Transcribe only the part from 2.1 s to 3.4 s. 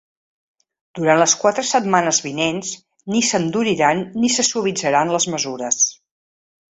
vinents ni